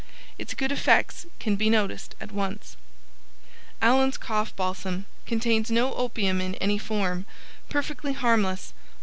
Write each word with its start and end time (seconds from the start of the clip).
Its 0.39 0.55
good 0.55 0.71
effects 0.71 1.27
can 1.39 1.55
be 1.55 1.69
noticed 1.69 2.15
at 2.19 2.31
once. 2.31 2.75
ALLEN'S 3.83 4.17
COUGH 4.17 4.55
BALSAM 4.55 5.05
Contains 5.27 5.69
no 5.69 5.93
opium 5.93 6.41
in 6.41 6.55
any 6.55 6.79
form. 6.79 7.27
Perfectly 7.69 8.13
harmless. 8.13 8.73